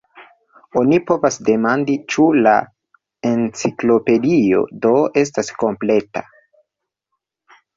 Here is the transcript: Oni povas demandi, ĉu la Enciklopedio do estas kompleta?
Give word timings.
Oni 0.79 0.97
povas 1.09 1.35
demandi, 1.49 1.97
ĉu 2.13 2.25
la 2.47 2.55
Enciklopedio 3.33 4.63
do 4.87 4.95
estas 5.25 5.53
kompleta? 5.65 6.25